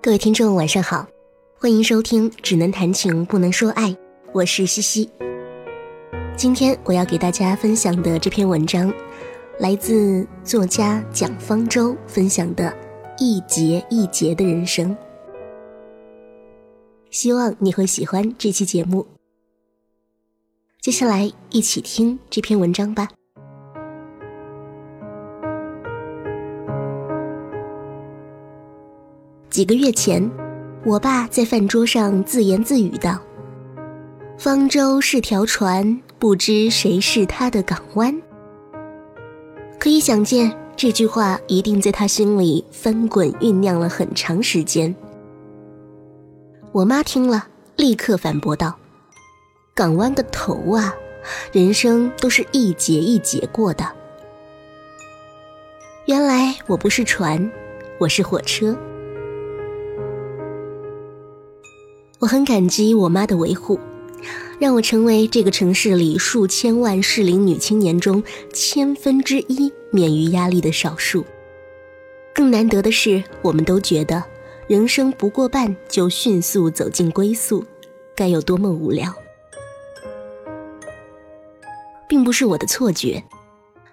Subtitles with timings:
[0.00, 1.08] 各位听众，晚上好，
[1.58, 3.90] 欢迎收听《只能谈情不能说爱》，
[4.32, 5.10] 我是西西。
[6.36, 8.94] 今天我要给大家分享的这篇文章，
[9.58, 12.70] 来自作家蒋方舟分享的
[13.18, 14.96] 《一节一节的人生》，
[17.10, 19.04] 希望你会喜欢这期节目。
[20.80, 23.08] 接下来一起听这篇文章吧。
[29.58, 30.30] 几个月前，
[30.84, 33.20] 我爸在饭桌上自言自语道
[34.38, 38.16] ：“方舟是条船，不知谁是他的港湾。”
[39.80, 44.94] 可以想见，这句话一定在他心里翻滚酝酿了很长时间。
[46.70, 48.72] 我妈听了，立刻反驳道
[49.74, 50.94] ：“港湾个头啊！
[51.50, 53.84] 人生都是一节一节过的。
[56.06, 57.50] 原来我不是船，
[57.98, 58.78] 我是火车。”
[62.20, 63.78] 我很感激我妈的维护，
[64.58, 68.20] 让我成为这个城市里数千万适龄女青年中
[68.52, 71.24] 千分之一免于压力的少数。
[72.34, 74.22] 更难得的是，我们都觉得
[74.66, 77.64] 人生不过半就迅速走进归宿，
[78.16, 79.14] 该有多么无聊。
[82.08, 83.22] 并不是我的错觉，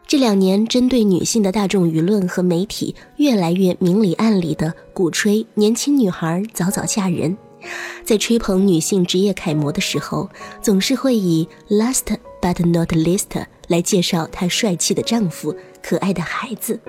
[0.07, 7.37] 这两年针对女性的大众舆论和媒体越来越明里暗里的鼓吹年轻女孩早早嫁人。
[8.03, 10.29] 在吹捧女性职业楷模的时候，
[10.61, 12.03] 总是会以 last
[12.41, 16.79] but not least 来介绍她帅气的丈夫、可爱的孩子，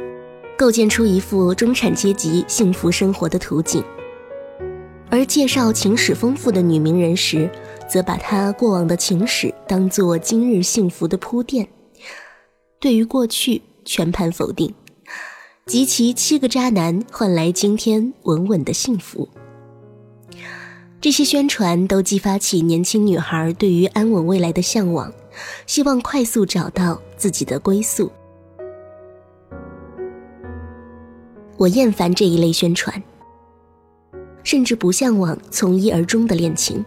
[0.58, 3.83] 构建出一副中产阶级幸福生活的图景。
[5.08, 7.48] 而介绍情史丰富的女名人时，
[7.88, 11.68] 则把她过往的情史当做今日幸福的铺垫，
[12.80, 14.74] 对于过去全盘否定，
[15.64, 19.28] 集其七个渣男换来今天稳稳的幸福。
[21.01, 25.12] 这些宣传都激发起年轻女孩对于安稳未来的向往，
[25.67, 28.11] 希望快速找到自己的归宿。
[31.57, 33.01] 我厌烦这一类宣传，
[34.42, 36.84] 甚至不向往从一而终的恋情。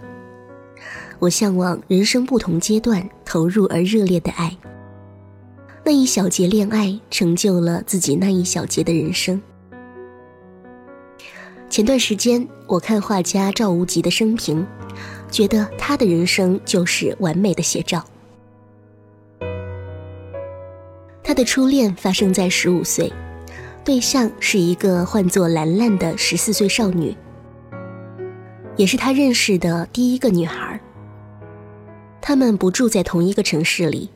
[1.19, 4.55] 我向往人生不同阶段投入而热烈的爱。
[5.83, 9.41] 那一小节恋爱，成就了自己那一小节的人生。
[11.69, 14.65] 前段时间，我看画家赵无极的生平，
[15.29, 18.03] 觉得他的人生就是完美的写照。
[21.23, 23.13] 他的初恋发生在十五岁，
[23.85, 27.15] 对象是一个唤作兰兰的十四岁少女，
[28.75, 30.81] 也是他认识的第一个女孩。
[32.19, 34.09] 他们不住在同一个城市里，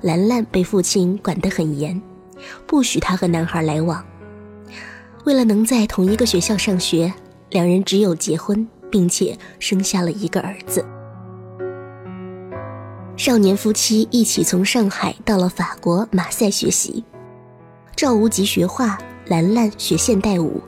[0.00, 2.00] 兰兰被父亲管得很严，
[2.68, 4.04] 不许她和男孩来往。
[5.30, 7.14] 为了能在同一个学校上学，
[7.50, 10.84] 两人只有结婚，并且生下了一个儿子。
[13.16, 17.04] 少年夫妻一起从上海到了法国马赛学习，
[17.94, 18.98] 赵无极学画，
[19.28, 20.60] 兰兰学现代舞。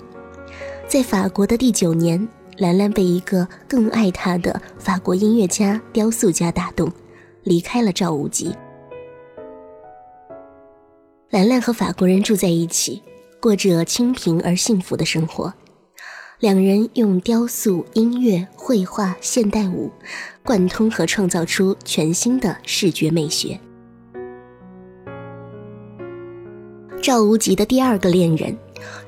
[0.87, 6.89] 在法国的第九年，兰兰被一个更爱她的法国音乐家、雕塑家打动，
[7.43, 8.55] 离开了赵无极。
[11.31, 13.03] 兰兰和法国人住在一起。
[13.42, 15.53] 过着清贫而幸福的生活，
[16.38, 19.91] 两人用雕塑、音乐、绘画、现代舞，
[20.44, 23.58] 贯通和创造出全新的视觉美学。
[27.02, 28.56] 赵无极的第二个恋人，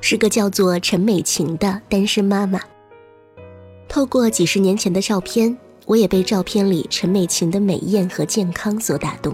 [0.00, 2.61] 是个叫做陈美琴的单身妈妈。
[3.89, 5.56] 透过几十年前的照片，
[5.87, 9.33] 我也被照片里陈美琴的美艳和健康所打动。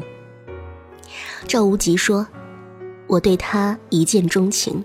[1.49, 2.27] 赵无极说。
[3.07, 4.85] 我对他一见钟情，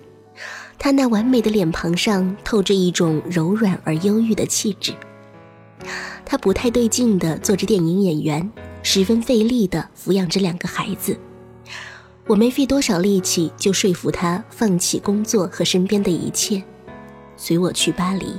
[0.78, 4.94] 他那完美的脸庞上透着一种柔软而忧郁的气质。
[6.24, 8.52] 他不太对劲的做着电影演员，
[8.84, 11.18] 十分费力的抚养着两个孩子。
[12.28, 16.64] 我没费多少力气就说服他放弃工作和身边的一切，
[17.38, 18.34] 随我去巴黎。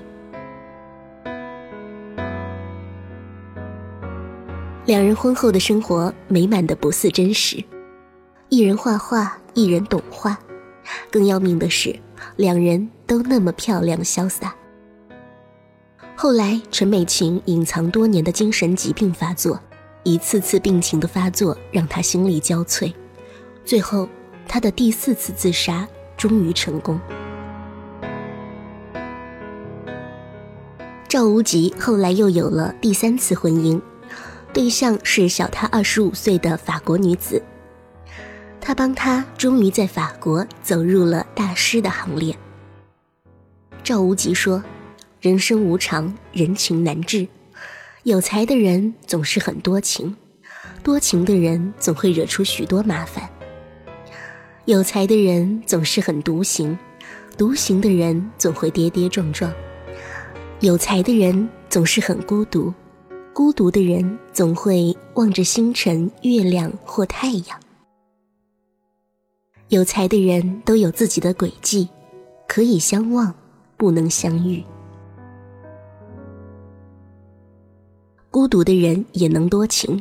[4.85, 7.63] 两人婚后的生活美满的不似真实，
[8.49, 9.39] 一人画画。
[9.59, 10.39] 一人懂画，
[11.11, 11.99] 更要命的是，
[12.37, 14.55] 两人都那么漂亮潇洒。
[16.15, 19.61] 后来，陈美琴隐藏多年的精神疾病发作，
[20.03, 22.93] 一次次病情的发作让她心力交瘁，
[23.65, 24.09] 最后，
[24.49, 25.87] 她的第四次自杀
[26.17, 26.99] 终于成功。
[31.09, 33.81] 赵无极后来又有了第三次婚姻，
[34.53, 37.43] 对象是小他二十五岁的法国女子。
[38.67, 42.37] 他帮他终于在法国走入了大师的行列。
[43.85, 44.61] 赵无极说
[45.23, 47.29] ：“人生无常，人情难治。
[48.03, 50.17] 有才的人总是很多情，
[50.83, 53.31] 多情的人总会惹出许多麻烦。
[54.65, 56.77] 有才的人总是很独行，
[57.39, 59.49] 独行的人总会跌跌撞撞。
[60.59, 62.75] 有才的人总是很孤独，
[63.33, 67.61] 孤独的人总会望着星辰、月亮或太阳。
[69.69, 71.89] 有才的人都有自己的轨迹，
[72.47, 73.35] 可以相望，
[73.77, 74.63] 不能相遇。
[78.31, 80.01] 孤独的人也能多情，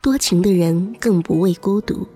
[0.00, 2.06] 多情的人更不畏孤独。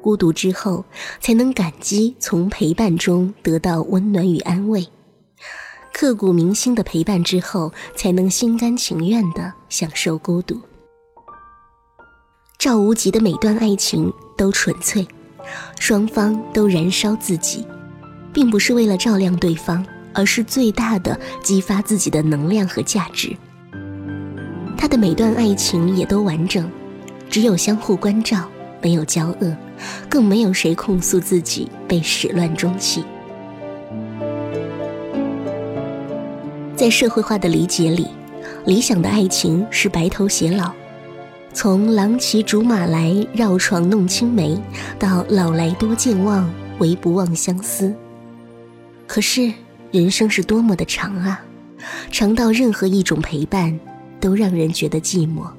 [0.00, 0.82] 孤独之后，
[1.20, 4.82] 才能感激从陪伴中得到温暖与安慰；
[5.92, 10.58] 刻骨铭心的陪伴之后，才能心甘情愿地享受孤独。
[12.58, 15.06] 赵无极的每段爱情都纯粹，
[15.78, 17.66] 双方都燃烧自己，
[18.32, 23.36] 并不是为了照亮对方，而是最大的激发自己的能量和价值。
[24.76, 26.68] 他的每段爱情也都完整，
[27.30, 28.48] 只有相互关照，
[28.80, 29.56] 没有交恶，
[30.08, 33.04] 更没有谁控诉自己被始乱终弃。
[36.74, 38.08] 在社会化的理解里，
[38.64, 40.72] 理想的爱情是白头偕老，
[41.52, 44.60] 从郎骑竹马来绕床弄青梅，
[44.98, 47.94] 到老来多健忘，唯不忘相思。
[49.06, 49.52] 可是
[49.90, 51.40] 人生是多么的长啊，
[52.10, 53.78] 长到任何一种陪伴。
[54.22, 55.50] 都让人觉得寂寞。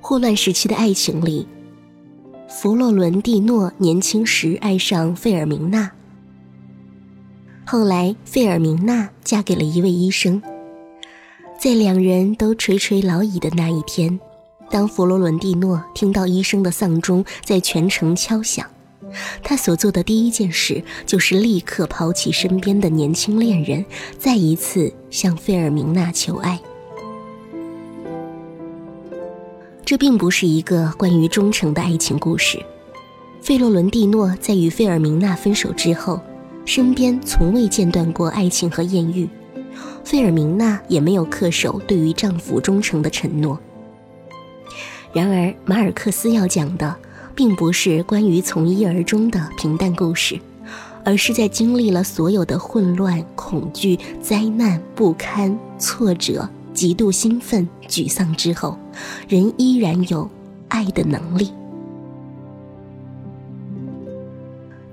[0.00, 1.46] 霍乱时期的爱情里，
[2.48, 5.90] 弗洛伦蒂诺年轻时爱上费尔明娜，
[7.66, 10.40] 后来费尔明娜嫁给了一位医生。
[11.60, 14.18] 在两人都垂垂老矣的那一天，
[14.70, 18.66] 当弗洛伦蒂诺听到医生的丧钟在全城敲响。
[19.42, 23.84] 他所做的第一件事，就是立刻抛弃身边的年轻恋人，
[24.16, 26.58] 再一次向费尔明娜求爱。
[29.84, 32.58] 这并不是一个关于忠诚的爱情故事。
[33.42, 36.18] 费洛伦蒂诺在与费尔明娜分手之后，
[36.64, 39.28] 身边从未间断过爱情和艳遇，
[40.04, 43.58] 费尔明娜也没有恪守对于丈夫忠诚的承诺。
[45.12, 46.96] 然而，马尔克斯要讲的。
[47.32, 50.38] 并不是关于从一而终的平淡故事，
[51.04, 58.76] 而是在经历了所有的混乱、恐惧、灾难、不堪、挫折、极度兴奋、沮丧之后，
[59.26, 60.28] 人依然有
[60.68, 61.50] 爱的能力。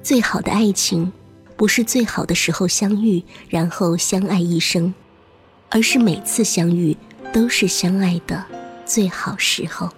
[0.02, 1.12] 最好的爱情，
[1.58, 4.94] 不是最好的时候相遇，然后相爱一生，
[5.70, 6.96] 而是每次相遇
[7.34, 8.46] 都是相爱的
[8.86, 9.90] 最好时候。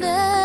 [0.00, 0.37] remember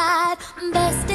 [0.00, 0.36] ride.
[0.72, 1.09] Best